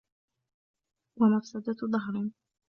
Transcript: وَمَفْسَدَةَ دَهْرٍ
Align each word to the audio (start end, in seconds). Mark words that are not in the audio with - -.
وَمَفْسَدَةَ 1.19 1.75
دَهْرٍ 1.91 2.29